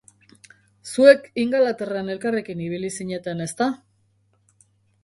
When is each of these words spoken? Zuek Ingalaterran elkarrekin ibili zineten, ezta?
Zuek 0.91 1.27
Ingalaterran 1.43 2.09
elkarrekin 2.15 2.65
ibili 2.71 2.91
zineten, 2.97 3.47
ezta? 3.49 3.71